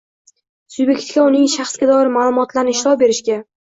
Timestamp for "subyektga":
0.77-1.27